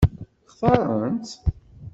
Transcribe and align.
Xtaṛent-tt? 0.51 1.33